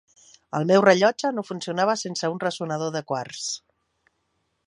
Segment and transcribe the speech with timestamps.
[0.59, 3.47] El meu rellotge no funcionava sense un ressonador de quars.